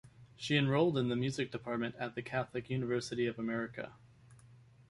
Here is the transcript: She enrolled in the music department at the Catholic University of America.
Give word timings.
She 0.35 0.57
enrolled 0.57 0.97
in 0.97 1.09
the 1.09 1.15
music 1.15 1.51
department 1.51 1.93
at 1.99 2.15
the 2.15 2.23
Catholic 2.23 2.71
University 2.71 3.27
of 3.27 3.37
America. 3.37 3.93